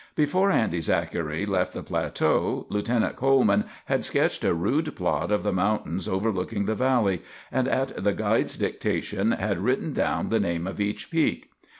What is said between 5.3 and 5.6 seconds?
of the